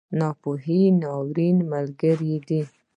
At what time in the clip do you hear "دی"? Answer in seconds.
2.47-2.61